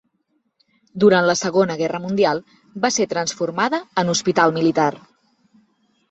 [1.01, 2.41] Durant la Segona Guerra Mundial
[2.85, 4.89] va ser transformada en hospital militar.